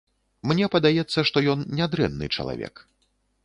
Мне 0.51 0.69
падаецца, 0.75 1.19
што 1.31 1.37
ён 1.55 1.59
нядрэнны 1.79 2.33
чалавек. 2.41 2.87